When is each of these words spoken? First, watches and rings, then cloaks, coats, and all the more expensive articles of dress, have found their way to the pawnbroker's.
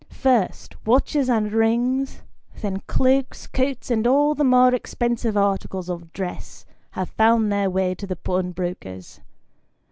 First, 0.09 0.83
watches 0.83 1.29
and 1.29 1.51
rings, 1.51 2.23
then 2.61 2.79
cloaks, 2.87 3.45
coats, 3.45 3.91
and 3.91 4.07
all 4.07 4.33
the 4.33 4.43
more 4.43 4.73
expensive 4.73 5.37
articles 5.37 5.89
of 5.89 6.11
dress, 6.11 6.65
have 6.93 7.09
found 7.11 7.51
their 7.53 7.69
way 7.69 7.93
to 7.93 8.07
the 8.07 8.15
pawnbroker's. 8.15 9.19